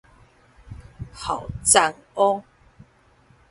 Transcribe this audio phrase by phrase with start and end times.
[1.13, 2.43] 好讚喔